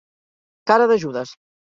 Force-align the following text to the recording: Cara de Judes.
Cara 0.73 0.89
de 0.95 0.99
Judes. 1.07 1.39